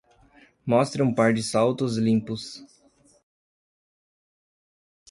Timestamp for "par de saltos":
1.13-1.95